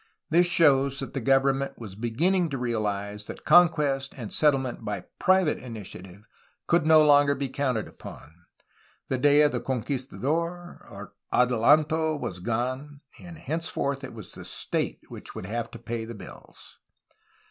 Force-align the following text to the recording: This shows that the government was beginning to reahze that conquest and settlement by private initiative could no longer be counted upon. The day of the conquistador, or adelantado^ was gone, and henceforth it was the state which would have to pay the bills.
This 0.31 0.47
shows 0.47 0.97
that 0.99 1.13
the 1.13 1.21
government 1.21 1.77
was 1.77 1.93
beginning 1.93 2.49
to 2.49 2.57
reahze 2.57 3.27
that 3.27 3.45
conquest 3.45 4.15
and 4.17 4.33
settlement 4.33 4.83
by 4.83 5.05
private 5.19 5.59
initiative 5.59 6.23
could 6.65 6.87
no 6.87 7.05
longer 7.05 7.35
be 7.35 7.47
counted 7.49 7.87
upon. 7.87 8.33
The 9.09 9.19
day 9.19 9.43
of 9.43 9.51
the 9.51 9.59
conquistador, 9.61 10.87
or 10.89 11.13
adelantado^ 11.31 12.19
was 12.19 12.39
gone, 12.39 13.01
and 13.19 13.37
henceforth 13.37 14.03
it 14.03 14.15
was 14.15 14.31
the 14.31 14.43
state 14.43 15.01
which 15.09 15.35
would 15.35 15.45
have 15.45 15.69
to 15.69 15.77
pay 15.77 16.03
the 16.05 16.15
bills. 16.15 16.79